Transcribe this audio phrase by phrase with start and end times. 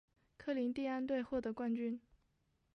[0.35, 2.01] 科林蒂安队获得冠军。